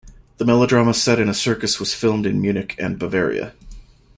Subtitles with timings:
[0.37, 3.53] The melodrama set in a circus was filmed in Munich and Bavaria.